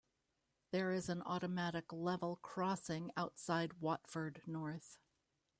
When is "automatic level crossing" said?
1.21-3.11